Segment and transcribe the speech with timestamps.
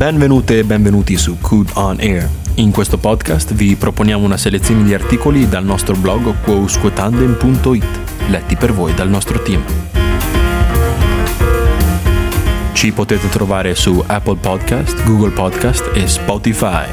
[0.00, 2.26] Benvenute e benvenuti su Cood On Air.
[2.54, 8.72] In questo podcast vi proponiamo una selezione di articoli dal nostro blog quousquotandem.it, letti per
[8.72, 9.62] voi dal nostro team.
[12.72, 16.86] Ci potete trovare su Apple Podcast, Google Podcast e Spotify.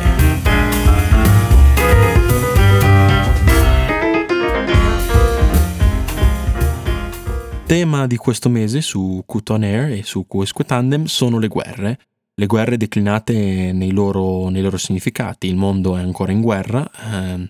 [7.66, 12.00] Tema di questo mese su Cut On Air e su Quousque Tandem sono le guerre
[12.40, 15.48] le guerre declinate nei loro, nei loro, significati.
[15.48, 17.50] Il mondo è ancora in guerra, ehm,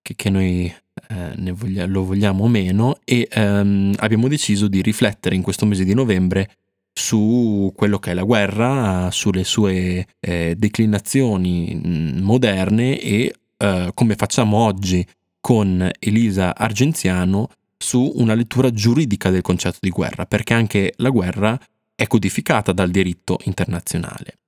[0.00, 0.72] che, che, noi
[1.08, 5.84] eh, voglia, lo vogliamo o meno, e ehm, abbiamo deciso di riflettere in questo mese
[5.84, 6.56] di novembre
[6.92, 14.14] su quello che è la guerra, sulle sue eh, declinazioni mm, moderne e eh, come
[14.14, 15.06] facciamo oggi
[15.40, 21.58] con Elisa Argenziano su una lettura giuridica del concetto di guerra, perché anche la guerra
[21.94, 24.38] è codificata dal diritto internazionale.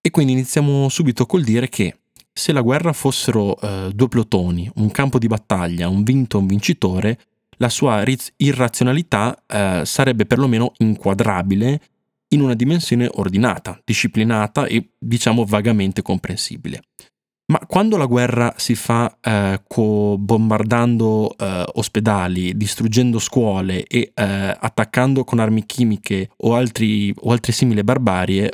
[0.00, 1.96] E quindi iniziamo subito col dire che
[2.32, 6.46] se la guerra fossero eh, due plotoni, un campo di battaglia, un vinto e un
[6.46, 7.18] vincitore,
[7.58, 8.04] la sua
[8.36, 11.80] irrazionalità eh, sarebbe perlomeno inquadrabile
[12.28, 16.82] in una dimensione ordinata, disciplinata e diciamo vagamente comprensibile.
[17.50, 24.56] Ma quando la guerra si fa eh, co- bombardando eh, ospedali, distruggendo scuole e eh,
[24.58, 28.52] attaccando con armi chimiche o, altri, o altre simili barbarie,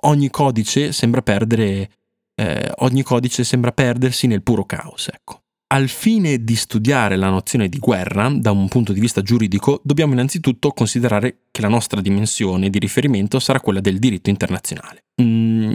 [0.00, 1.90] ogni codice sembra perdere,
[2.34, 5.08] eh, ogni codice sembra perdersi nel puro caos.
[5.12, 5.41] Ecco.
[5.72, 10.12] Al fine di studiare la nozione di guerra da un punto di vista giuridico, dobbiamo
[10.12, 15.04] innanzitutto considerare che la nostra dimensione di riferimento sarà quella del diritto internazionale.
[15.22, 15.72] Mm,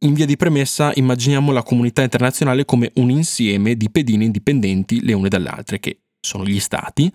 [0.00, 5.14] in via di premessa immaginiamo la comunità internazionale come un insieme di pedine indipendenti le
[5.14, 7.10] une dalle altre, che sono gli stati,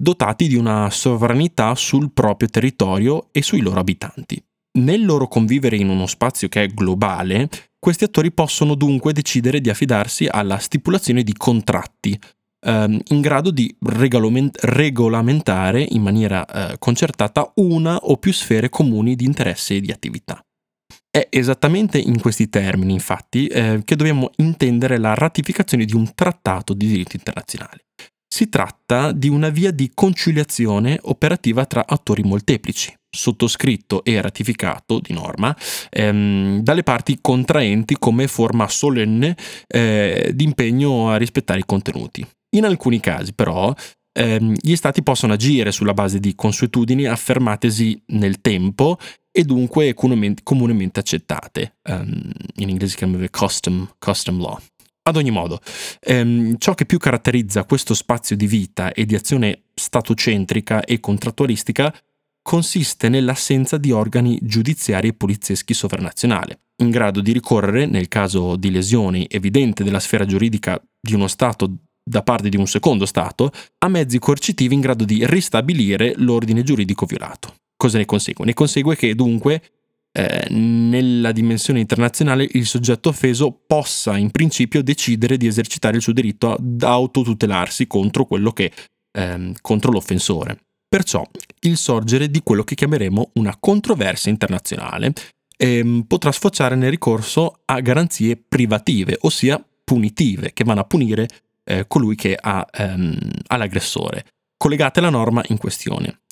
[0.00, 4.40] dotati di una sovranità sul proprio territorio e sui loro abitanti.
[4.78, 7.48] Nel loro convivere in uno spazio che è globale,
[7.78, 12.18] questi attori possono dunque decidere di affidarsi alla stipulazione di contratti
[12.60, 19.24] ehm, in grado di regolamentare in maniera eh, concertata una o più sfere comuni di
[19.24, 20.42] interesse e di attività.
[21.10, 26.74] È esattamente in questi termini, infatti, eh, che dobbiamo intendere la ratificazione di un trattato
[26.74, 27.87] di diritto internazionale.
[28.38, 35.12] Si tratta di una via di conciliazione operativa tra attori molteplici, sottoscritto e ratificato di
[35.12, 35.56] norma
[35.90, 42.24] ehm, dalle parti contraenti come forma solenne eh, di impegno a rispettare i contenuti.
[42.50, 43.74] In alcuni casi, però,
[44.12, 48.98] ehm, gli stati possono agire sulla base di consuetudini affermatesi nel tempo
[49.32, 51.78] e dunque comunemente accettate.
[51.90, 54.60] Um, in inglese si chiama custom, custom law.
[55.08, 55.60] Ad ogni modo,
[56.00, 61.94] ehm, ciò che più caratterizza questo spazio di vita e di azione statocentrica e contrattualistica
[62.42, 68.70] consiste nell'assenza di organi giudiziari e polizieschi sovranazionali, in grado di ricorrere, nel caso di
[68.70, 71.72] lesioni evidenti della sfera giuridica di uno Stato
[72.04, 77.06] da parte di un secondo Stato, a mezzi coercitivi in grado di ristabilire l'ordine giuridico
[77.06, 77.54] violato.
[77.78, 78.44] Cosa ne consegue?
[78.44, 79.62] Ne consegue che dunque
[80.18, 86.12] eh, nella dimensione internazionale il soggetto offeso possa in principio decidere di esercitare il suo
[86.12, 88.72] diritto ad autotutelarsi contro che
[89.12, 90.58] ehm, contro l'offensore.
[90.88, 91.24] Perciò
[91.60, 95.12] il sorgere di quello che chiameremo una controversia internazionale
[95.56, 101.28] ehm, potrà sfociare nel ricorso a garanzie privative, ossia punitive, che vanno a punire
[101.62, 103.16] eh, colui che ha, ehm,
[103.56, 104.24] l'aggressore,
[104.56, 106.22] collegate alla norma in questione.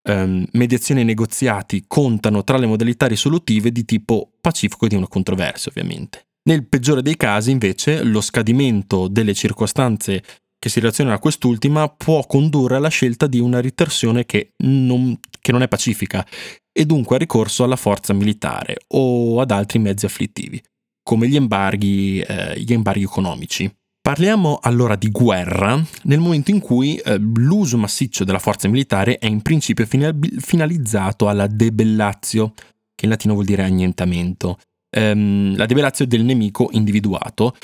[0.00, 5.70] Um, mediazione e negoziati contano tra le modalità risolutive di tipo pacifico di una controversia,
[5.70, 6.28] ovviamente.
[6.48, 10.22] Nel peggiore dei casi, invece, lo scadimento delle circostanze
[10.58, 15.52] che si relazionano a quest'ultima può condurre alla scelta di una ritorsione che non, che
[15.52, 16.26] non è pacifica
[16.72, 20.62] e dunque al ricorso alla forza militare o ad altri mezzi afflittivi,
[21.02, 23.70] come gli embarghi, eh, gli embarghi economici.
[24.08, 29.26] Parliamo allora di guerra nel momento in cui eh, l'uso massiccio della forza militare è
[29.26, 32.54] in principio finalizzato alla debellatio,
[32.94, 37.54] che in latino vuol dire annientamento, ehm, la debellatio del nemico individuato,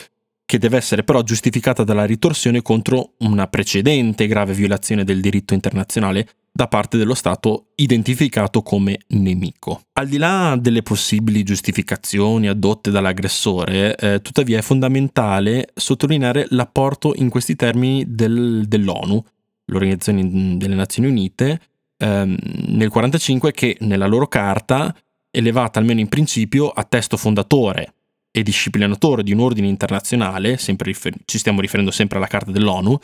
[0.44, 6.28] che deve essere però giustificata dalla ritorsione contro una precedente grave violazione del diritto internazionale
[6.56, 9.80] da parte dello Stato identificato come nemico.
[9.94, 17.28] Al di là delle possibili giustificazioni addotte dall'aggressore, eh, tuttavia è fondamentale sottolineare l'apporto in
[17.28, 19.20] questi termini del, dell'ONU,
[19.64, 21.60] l'Organizzazione delle Nazioni Unite,
[21.96, 24.94] ehm, nel 1945 che nella loro carta,
[25.32, 27.94] elevata almeno in principio a testo fondatore
[28.30, 32.96] e disciplinatore di un ordine internazionale, rifer- ci stiamo riferendo sempre alla Carta dell'ONU,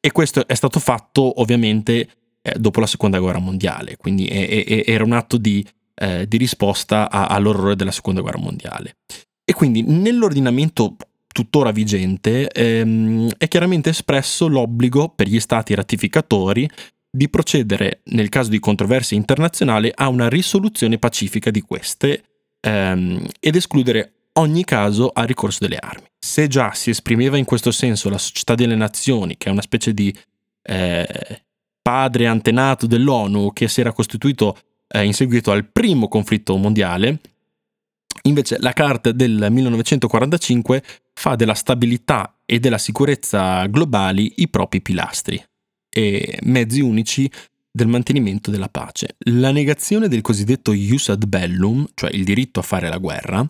[0.00, 2.08] e questo è stato fatto ovviamente
[2.58, 5.66] dopo la seconda guerra mondiale, quindi è, è, era un atto di
[6.00, 8.96] eh, di risposta a, all'orrore della seconda guerra mondiale.
[9.44, 10.96] E quindi nell'ordinamento
[11.26, 16.68] tuttora vigente ehm, è chiaramente espresso l'obbligo per gli stati ratificatori
[17.10, 22.22] di procedere, nel caso di controversie internazionali, a una risoluzione pacifica di queste
[22.60, 26.06] ehm, ed escludere ogni caso al ricorso delle armi.
[26.18, 29.92] Se già si esprimeva in questo senso la Società delle Nazioni, che è una specie
[29.92, 30.16] di
[30.62, 31.42] eh,
[31.82, 37.20] padre antenato dell'ONU che si era costituito eh, in seguito al primo conflitto mondiale,
[38.22, 40.82] invece la Carta del 1945
[41.14, 45.42] fa della stabilità e della sicurezza globali i propri pilastri
[45.88, 47.30] e mezzi unici
[47.72, 49.16] del mantenimento della pace.
[49.26, 53.48] La negazione del cosiddetto ius ad bellum, cioè il diritto a fare la guerra,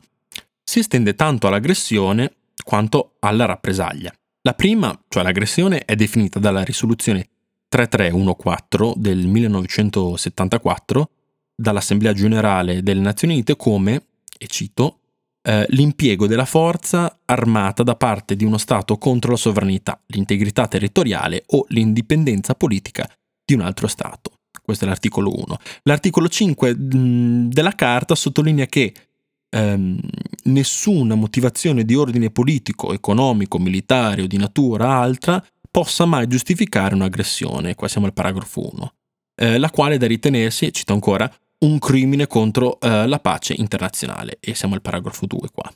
[0.62, 4.12] si estende tanto all'aggressione quanto alla rappresaglia.
[4.42, 7.29] La prima, cioè l'aggressione, è definita dalla risoluzione
[7.70, 11.10] 3314 del 1974
[11.54, 14.06] dall'Assemblea generale delle Nazioni Unite come,
[14.36, 14.98] e cito,
[15.42, 21.44] eh, l'impiego della forza armata da parte di uno Stato contro la sovranità, l'integrità territoriale
[21.48, 23.08] o l'indipendenza politica
[23.44, 24.32] di un altro Stato.
[24.62, 25.56] Questo è l'articolo 1.
[25.84, 28.92] L'articolo 5 mh, della Carta sottolinea che
[29.48, 29.98] ehm,
[30.44, 37.74] nessuna motivazione di ordine politico, economico, militare o di natura altra possa mai giustificare un'aggressione.
[37.74, 38.92] Qua siamo al paragrafo 1.
[39.36, 44.38] Eh, la quale è da ritenersi, cito ancora, un crimine contro eh, la pace internazionale.
[44.40, 45.72] E siamo al paragrafo 2 qua.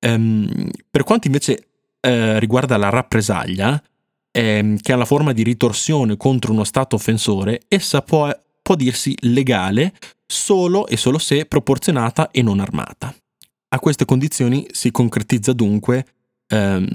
[0.00, 1.68] Ehm, per quanto invece
[2.00, 3.82] eh, riguarda la rappresaglia,
[4.30, 8.30] ehm, che ha la forma di ritorsione contro uno Stato offensore, essa può,
[8.62, 9.94] può dirsi legale
[10.26, 13.14] solo e solo se proporzionata e non armata.
[13.70, 16.06] A queste condizioni si concretizza dunque
[16.48, 16.88] ehm,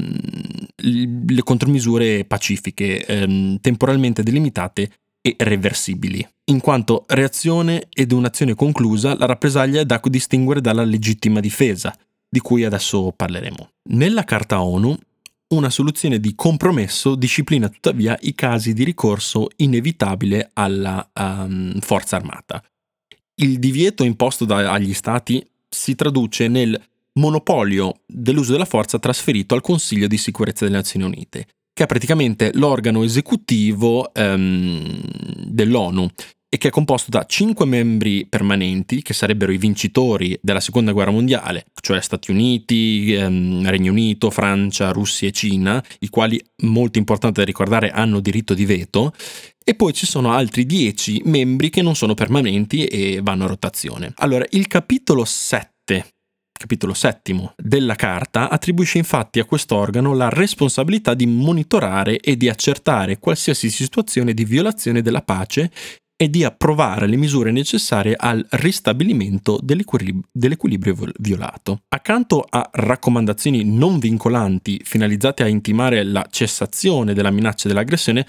[0.76, 4.92] le contromisure pacifiche, ehm, temporalmente delimitate
[5.22, 6.28] e reversibili.
[6.46, 11.96] In quanto reazione ed un'azione conclusa, la rappresaglia è da distinguere dalla legittima difesa,
[12.28, 13.70] di cui adesso parleremo.
[13.92, 14.98] Nella Carta ONU,
[15.50, 22.62] una soluzione di compromesso disciplina tuttavia i casi di ricorso inevitabile alla um, forza armata.
[23.36, 26.80] Il divieto imposto dagli Stati si traduce nel
[27.14, 32.52] monopolio dell'uso della forza trasferito al Consiglio di sicurezza delle Nazioni Unite, che è praticamente
[32.54, 35.02] l'organo esecutivo um,
[35.46, 36.10] dell'ONU
[36.54, 41.10] e che è composto da cinque membri permanenti, che sarebbero i vincitori della seconda guerra
[41.10, 47.40] mondiale, cioè Stati Uniti, ehm, Regno Unito, Francia, Russia e Cina, i quali, molto importante
[47.40, 49.14] da ricordare, hanno diritto di veto,
[49.66, 54.14] e poi ci sono altri dieci membri che non sono permanenti e vanno a rotazione.
[54.18, 56.13] Allora, il capitolo 7
[56.64, 63.20] capitolo settimo della Carta attribuisce infatti a quest'organo la responsabilità di monitorare e di accertare
[63.20, 65.70] qualsiasi situazione di violazione della pace
[66.16, 71.82] e di approvare le misure necessarie al ristabilimento dell'equilib- dell'equilibrio violato.
[71.90, 78.26] Accanto a raccomandazioni non vincolanti finalizzate a intimare la cessazione della minaccia dell'aggressione,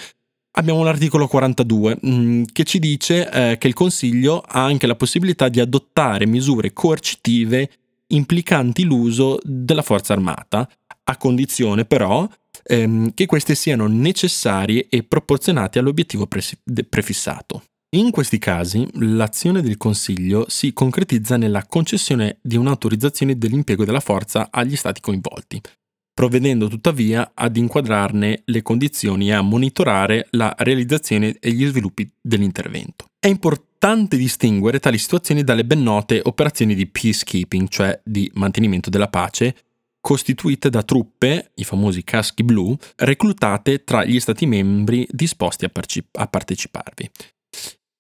[0.57, 4.97] abbiamo l'articolo 42 mh, mm, che ci dice eh, che il Consiglio ha anche la
[4.97, 7.71] possibilità di adottare misure coercitive
[8.09, 10.69] implicanti l'uso della forza armata,
[11.05, 12.29] a condizione però
[12.65, 16.43] ehm, che queste siano necessarie e proporzionate all'obiettivo pre-
[16.89, 17.63] prefissato.
[17.95, 24.49] In questi casi l'azione del Consiglio si concretizza nella concessione di un'autorizzazione dell'impiego della forza
[24.51, 25.61] agli Stati coinvolti,
[26.13, 33.07] provvedendo tuttavia ad inquadrarne le condizioni e a monitorare la realizzazione e gli sviluppi dell'intervento.
[33.25, 39.09] È importante distinguere tali situazioni dalle ben note operazioni di peacekeeping, cioè di mantenimento della
[39.09, 39.57] pace,
[39.99, 46.05] costituite da truppe, i famosi caschi blu, reclutate tra gli Stati membri disposti a, parci-
[46.13, 47.11] a parteciparvi.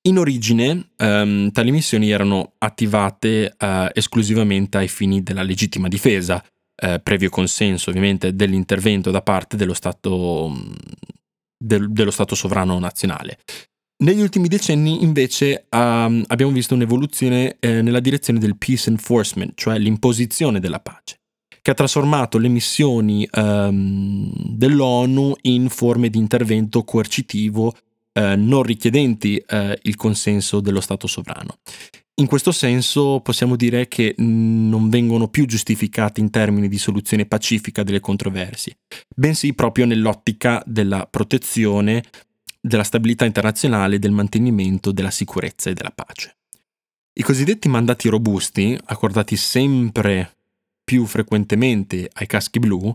[0.09, 6.45] In origine um, tali missioni erano attivate uh, esclusivamente ai fini della legittima difesa,
[6.83, 10.53] uh, previo consenso ovviamente dell'intervento da parte dello Stato,
[11.57, 13.39] del, dello stato sovrano nazionale.
[13.97, 19.79] Negli ultimi decenni invece um, abbiamo visto un'evoluzione eh, nella direzione del peace enforcement, cioè
[19.79, 21.21] l'imposizione della pace,
[21.63, 27.73] che ha trasformato le missioni um, dell'ONU in forme di intervento coercitivo
[28.15, 31.59] eh, non richiedenti eh, il consenso dello Stato sovrano.
[32.17, 37.83] In questo senso possiamo dire che non vengono più giustificati in termini di soluzione pacifica
[37.83, 38.77] delle controversie,
[39.17, 42.05] bensì proprio nell'ottica della protezione
[42.65, 46.37] della stabilità internazionale e del mantenimento della sicurezza e della pace.
[47.13, 50.37] I cosiddetti mandati robusti, accordati sempre
[50.83, 52.95] più frequentemente ai caschi blu,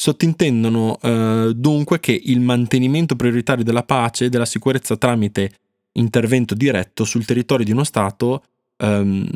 [0.00, 5.50] Sottintendono eh, dunque che il mantenimento prioritario della pace e della sicurezza tramite
[5.94, 8.44] intervento diretto sul territorio di uno Stato
[8.76, 9.28] ehm,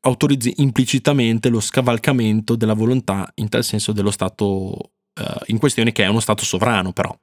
[0.00, 6.04] autorizzi implicitamente lo scavalcamento della volontà in tal senso dello Stato eh, in questione, che
[6.04, 7.14] è uno Stato sovrano però.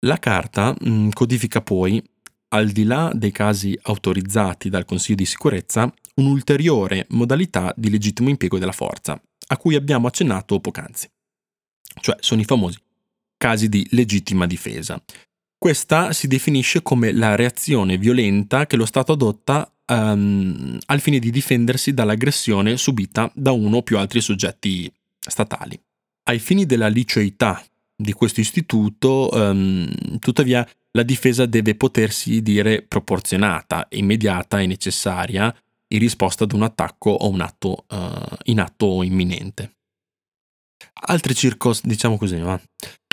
[0.00, 2.02] La carta mh, mm, codifica poi,
[2.48, 8.58] al di là dei casi autorizzati dal Consiglio di sicurezza, un'ulteriore modalità di legittimo impiego
[8.58, 11.10] della forza, a cui abbiamo accennato poc'anzi.
[12.00, 12.78] Cioè sono i famosi
[13.36, 15.02] casi di legittima difesa.
[15.58, 21.30] Questa si definisce come la reazione violenta che lo Stato adotta um, al fine di
[21.30, 25.80] difendersi dall'aggressione subita da uno o più altri soggetti statali.
[26.24, 27.62] Ai fini della liceità
[27.96, 35.54] di questo istituto, um, tuttavia, la difesa deve potersi dire proporzionata, immediata e necessaria
[35.88, 39.76] in risposta ad un attacco o un atto uh, in atto imminente.
[41.08, 42.60] Altre, circos- diciamo così, va.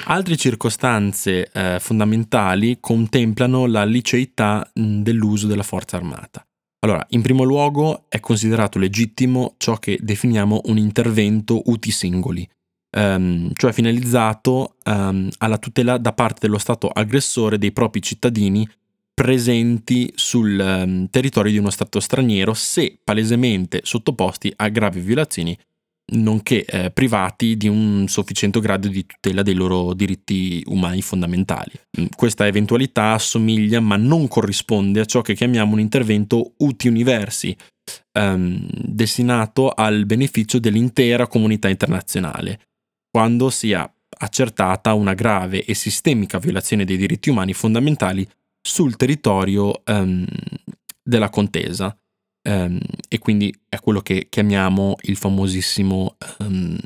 [0.05, 6.45] Altre circostanze eh, fondamentali contemplano la liceità dell'uso della forza armata.
[6.83, 12.47] Allora, in primo luogo è considerato legittimo ciò che definiamo un intervento uti singoli,
[12.93, 18.67] ehm, cioè finalizzato ehm, alla tutela da parte dello Stato aggressore dei propri cittadini
[19.13, 25.57] presenti sul ehm, territorio di uno Stato straniero se palesemente sottoposti a gravi violazioni
[26.05, 31.71] nonché eh, privati di un sufficiente grado di tutela dei loro diritti umani fondamentali.
[31.99, 37.55] Mm, questa eventualità assomiglia ma non corrisponde a ciò che chiamiamo un intervento uti universi,
[38.11, 42.59] ehm, destinato al beneficio dell'intera comunità internazionale,
[43.13, 48.27] quando sia accertata una grave e sistemica violazione dei diritti umani fondamentali
[48.59, 50.25] sul territorio ehm,
[51.03, 51.95] della contesa
[52.45, 52.77] Um,
[53.07, 56.77] e quindi è quello che chiamiamo il famosissimo um,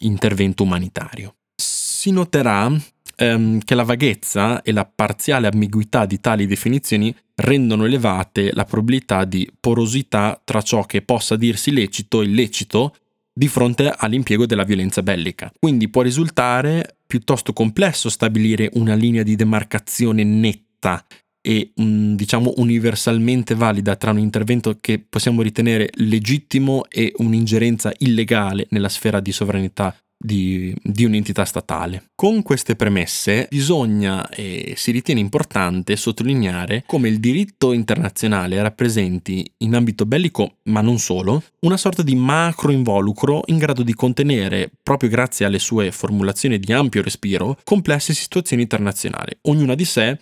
[0.00, 1.36] intervento umanitario.
[1.56, 8.52] Si noterà um, che la vaghezza e la parziale ambiguità di tali definizioni rendono elevate
[8.52, 12.94] la probabilità di porosità tra ciò che possa dirsi lecito e illecito
[13.38, 15.52] di fronte all'impiego della violenza bellica.
[15.58, 21.04] Quindi può risultare piuttosto complesso stabilire una linea di demarcazione netta
[21.42, 28.66] e um, diciamo universalmente valida tra un intervento che possiamo ritenere legittimo e un'ingerenza illegale
[28.70, 32.10] nella sfera di sovranità di, di, un'entità statale.
[32.14, 39.74] Con queste premesse bisogna e si ritiene importante sottolineare come il diritto internazionale rappresenti in
[39.74, 45.10] ambito bellico, ma non solo, una sorta di macro involucro in grado di contenere, proprio
[45.10, 50.18] grazie alle sue formulazioni di ampio respiro, complesse situazioni internazionali, ognuna di sé,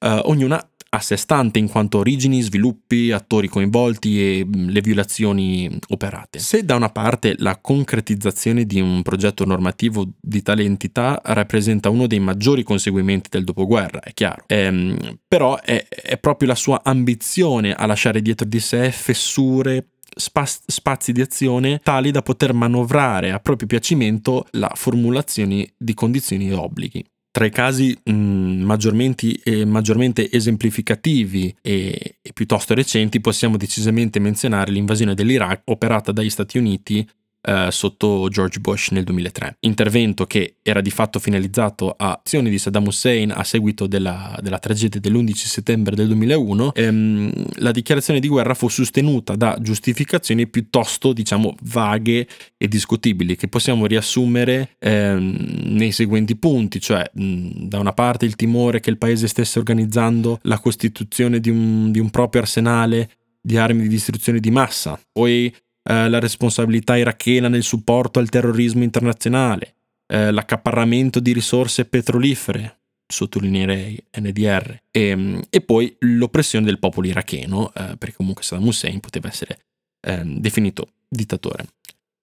[0.00, 5.78] eh, ognuna a sé stante in quanto origini, sviluppi, attori coinvolti e mm, le violazioni
[5.88, 6.38] operate.
[6.38, 12.06] Se da una parte la concretizzazione di un progetto normativo di tale entità rappresenta uno
[12.06, 17.74] dei maggiori conseguimenti del dopoguerra, è chiaro, ehm, però è, è proprio la sua ambizione
[17.74, 23.68] a lasciare dietro di sé fessure spazi di azione tali da poter manovrare a proprio
[23.68, 27.04] piacimento la formulazione di condizioni e obblighi.
[27.30, 34.70] Tra i casi mh, maggiormente, eh, maggiormente, esemplificativi e, e, piuttosto recenti possiamo decisamente menzionare
[34.70, 37.08] l'invasione dell'Iraq operata dagli Stati Uniti
[37.48, 39.56] eh, sotto George Bush nel 2003.
[39.60, 44.58] Intervento che era di fatto finalizzato a azioni di Saddam Hussein a seguito della, della
[44.58, 46.72] tragedia dell'11 settembre del 2001.
[46.74, 52.26] Ehm, la dichiarazione di guerra fu sostenuta da giustificazioni piuttosto, diciamo, vaghe
[52.58, 55.36] e discutibili, che possiamo riassumere ehm,
[55.68, 60.38] nei seguenti punti, cioè mh, da una parte il timore che il paese stesse organizzando
[60.42, 65.50] la costituzione di un, di un proprio arsenale di armi di distruzione di massa, poi
[65.88, 69.74] eh, la responsabilità irachena nel supporto al terrorismo internazionale,
[70.06, 77.72] eh, l'accaparramento di risorse petrolifere, sottolineerei NDR, e, ehm, e poi l'oppressione del popolo iracheno,
[77.72, 79.60] eh, perché comunque Saddam Hussein poteva essere
[80.06, 81.64] ehm, definito dittatore.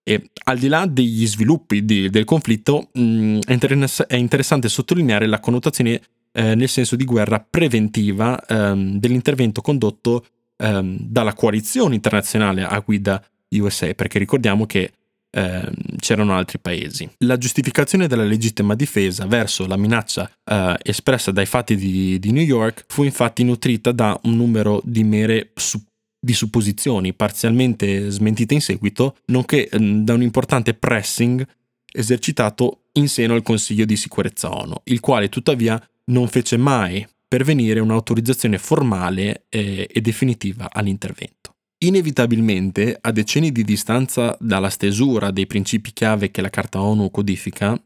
[0.04, 4.70] E al di là degli sviluppi di, del conflitto, mh, mm, è, interess- è, interessante
[4.70, 6.00] sottolineare la connotazione
[6.34, 10.24] eh, nel senso di guerra preventiva ehm, dell'intervento condotto
[10.58, 13.24] ehm, dalla coalizione internazionale a guida
[13.60, 14.92] USA, perché ricordiamo che
[15.36, 15.70] eh,
[16.00, 17.10] c'erano altri paesi.
[17.20, 22.44] La giustificazione della legittima difesa verso la minaccia eh, espressa dai fatti di, di, New
[22.44, 25.84] York fu infatti nutrita da un numero di mere su-
[26.18, 31.46] di supposizioni parzialmente smentite in seguito, nonché eh, da un importante pressing
[31.92, 37.82] esercitato in seno al Consiglio di sicurezza ONU, il quale tuttavia non fece mai pervenire
[37.82, 41.55] un'autorizzazione formale e definitiva all'intervento.
[41.80, 47.80] Inevitabilmente, a decenni di distanza dalla stesura dei principi chiave che la Carta ONU codifica,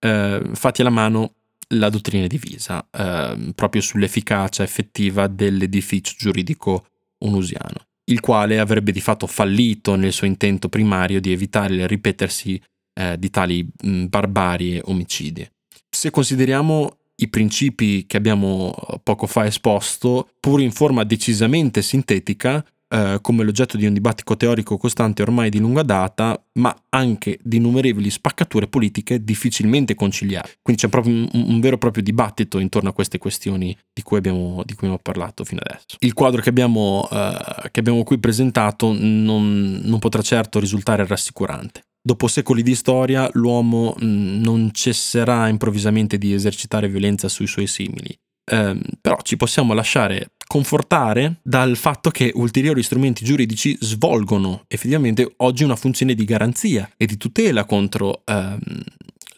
[0.00, 1.34] eh, fatti alla mano
[1.72, 6.86] la dottrina divisa, eh, proprio sull'efficacia effettiva dell'edificio giuridico
[7.18, 7.86] onusiano.
[8.08, 12.60] il quale avrebbe di fatto fallito nel suo intento primario di evitare il ripetersi
[12.94, 15.48] eh, di tali mh, barbarie omicidi.
[15.90, 23.18] Se consideriamo i principi che abbiamo poco fa esposto, pur in forma decisamente sintetica, eh,
[23.20, 28.10] come l'oggetto di un dibattito teorico costante ormai di lunga data, ma anche di innumerevoli
[28.10, 30.54] spaccature politiche difficilmente conciliabili.
[30.62, 34.16] Quindi c'è proprio un, un, vero e proprio dibattito intorno a queste questioni di cui
[34.16, 35.96] abbiamo, di cui abbiamo parlato fino adesso.
[35.98, 41.82] Il quadro che abbiamo, eh, che abbiamo qui presentato non, non potrà certo risultare rassicurante.
[42.00, 48.16] Dopo secoli di storia, l'uomo mm, non cesserà improvvisamente di esercitare violenza sui suoi simili.
[48.50, 55.62] Eh, però ci possiamo lasciare confortare dal fatto che ulteriori strumenti giuridici svolgono effettivamente oggi
[55.62, 58.58] una funzione di garanzia e di tutela contro ehm,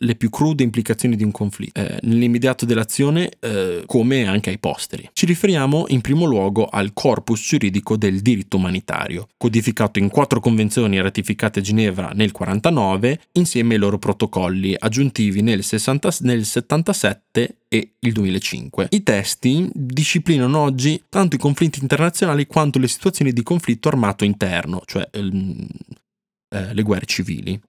[0.02, 5.10] le più crude implicazioni di un conflitto, eh, nell'immediato dell'azione eh, come anche ai posteri.
[5.12, 11.00] Ci riferiamo in primo luogo al corpus giuridico del diritto umanitario, codificato in quattro convenzioni
[11.00, 17.92] ratificate a Ginevra nel 1949 insieme ai loro protocolli aggiuntivi nel, 60, nel 77 e
[17.98, 18.88] il 2005.
[18.90, 24.82] I testi disciplinano oggi tanto i conflitti internazionali quanto le situazioni di conflitto armato interno,
[24.86, 25.66] cioè ehm,
[26.52, 27.60] eh, le guerre civili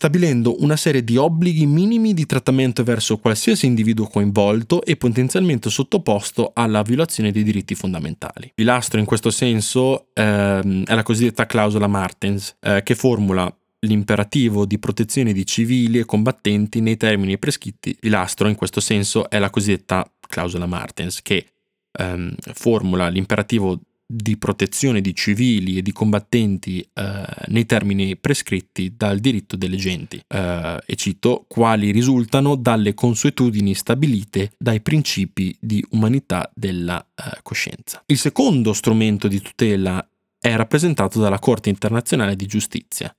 [0.00, 6.52] stabilendo una serie di obblighi minimi di trattamento verso qualsiasi individuo coinvolto e potenzialmente sottoposto
[6.54, 8.50] alla violazione dei diritti fondamentali.
[8.54, 14.78] Pilastro in questo senso ehm, è la cosiddetta clausola Martens, eh, che formula l'imperativo di
[14.78, 17.94] protezione di civili e combattenti nei termini prescritti.
[18.00, 21.44] Pilastro in questo senso è la cosiddetta clausola Martens, che
[21.92, 23.78] ehm, formula l'imperativo
[24.12, 30.20] di protezione di civili e di combattenti eh, nei termini prescritti dal diritto delle genti,
[30.26, 38.02] eh, e cito, quali risultano dalle consuetudini stabilite dai principi di umanità della eh, coscienza.
[38.06, 40.04] Il secondo strumento di tutela
[40.40, 43.14] è rappresentato dalla Corte internazionale di giustizia,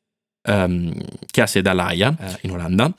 [0.45, 0.93] ehm,
[1.25, 2.93] che ha sede a Laia, eh, in Olanda,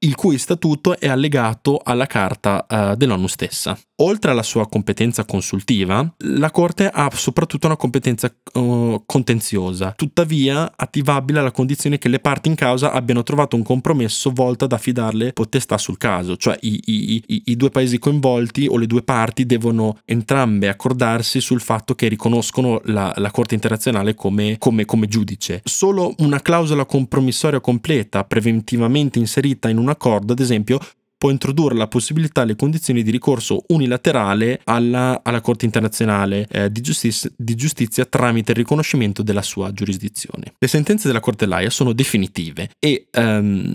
[0.00, 3.76] il cui statuto è allegato alla Carta uh, dell'ONU stessa.
[4.00, 11.40] Oltre alla sua competenza consultiva, la Corte ha soprattutto una competenza uh, contenziosa, tuttavia attivabile
[11.40, 15.78] alla condizione che le parti in causa abbiano trovato un compromesso volto ad affidarle potestà
[15.78, 19.98] sul caso, cioè i, i, i, i due paesi coinvolti o le due parti devono
[20.04, 25.60] entrambe accordarsi sul fatto che riconoscono la, la Corte internazionale come, come, come giudice.
[25.64, 30.78] Solo una clausola compromissoria completa, preventivamente inserita in un accordo, ad esempio,
[31.18, 36.70] può introdurre la possibilità e le condizioni di ricorso unilaterale alla, alla Corte internazionale eh,
[36.70, 40.54] di, giustizia, di, giustizia, tramite il riconoscimento della sua giurisdizione.
[40.56, 43.74] Le sentenze della Corte Laia sono definitive e, um,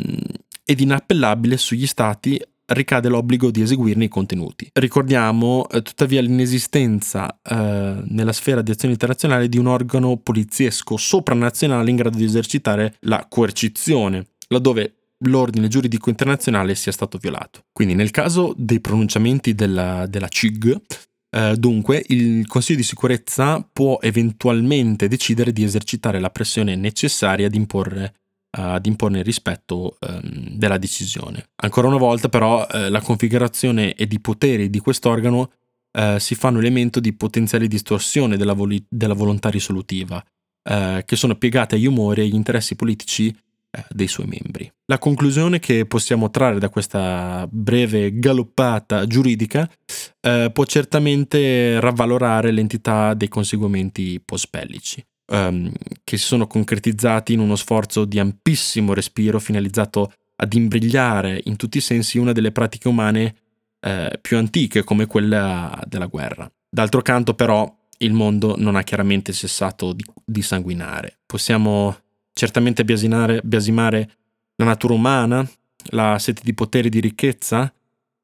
[0.64, 4.70] ed inappellabile sugli stati ricade l'obbligo di eseguirne i contenuti.
[4.72, 11.90] Ricordiamo eh, tuttavia l'inesistenza eh, nella sfera di azione internazionale di un organo poliziesco sopranazionale
[11.90, 17.66] in grado di esercitare la coercizione, laddove l'ordine giuridico internazionale sia stato violato.
[17.72, 20.82] Quindi nel caso dei pronunciamenti della, della CIG,
[21.30, 27.56] eh, dunque il Consiglio di sicurezza può eventualmente decidere di esercitare la pressione necessaria ad
[27.56, 28.16] imporre
[28.56, 31.50] ad imporne il rispetto ehm, della decisione.
[31.64, 35.52] Ancora una volta però eh, la configurazione ed i poteri di quest'organo
[35.92, 40.24] eh, si fanno elemento di potenziale distorsione della, voli- della volontà risolutiva,
[40.70, 43.36] eh, che sono piegate agli umori e agli interessi politici
[43.90, 44.72] dei suoi membri.
[44.86, 49.70] La conclusione che possiamo trarre da questa breve galoppata giuridica
[50.22, 55.72] eh, può certamente ravvalorare l'entità dei conseguimenti post-bellici, ehm,
[56.04, 61.78] che si sono concretizzati in uno sforzo di ampissimo respiro finalizzato ad imbrigliare in tutti
[61.78, 63.36] i sensi una delle pratiche umane
[63.80, 66.52] eh, più antiche come quella della guerra.
[66.70, 71.20] D'altro canto però il mondo non ha chiaramente cessato di, di sanguinare.
[71.26, 71.96] Possiamo
[72.34, 74.12] certamente biasimare, biasimare
[74.56, 75.50] la natura umana,
[75.88, 77.74] la sete di potere e di ricchezza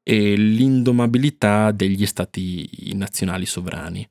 [0.02, 4.08] e l'indomabilità degli stati nazionali sovrani.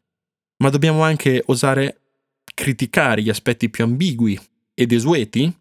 [0.57, 2.01] Ma dobbiamo anche osare
[2.53, 4.39] criticare gli aspetti più ambigui
[4.73, 5.53] e desueti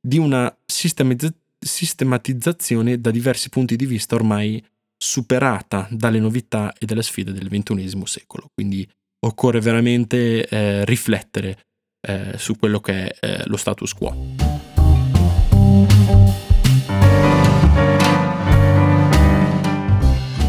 [0.00, 4.62] di una sistematizzazione sistematizzazione da diversi punti di vista ormai
[4.96, 8.50] superata dalle novità e dalle sfide del XXI secolo.
[8.52, 8.88] Quindi
[9.20, 11.58] occorre veramente eh, riflettere
[12.04, 14.14] eh, su quello che è eh, lo status quo.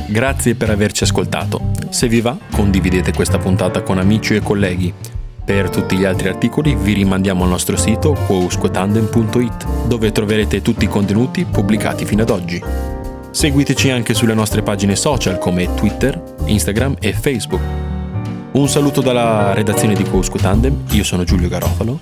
[0.07, 1.71] Grazie per averci ascoltato.
[1.89, 4.93] Se vi va, condividete questa puntata con amici e colleghi.
[5.43, 10.87] Per tutti gli altri articoli vi rimandiamo al nostro sito quousquotandem.it dove troverete tutti i
[10.87, 12.63] contenuti pubblicati fino ad oggi.
[13.29, 17.94] Seguiteci anche sulle nostre pagine social come Twitter, Instagram e Facebook
[18.55, 21.99] Un saluto dalla redazione di Quosco Tandem, io sono Giulio Garofalo.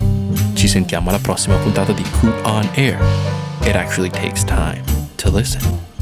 [0.53, 2.99] Ci sentiamo alla prossima puntata di Coot on Air.
[3.63, 4.83] It actually takes time
[5.15, 5.92] to listen.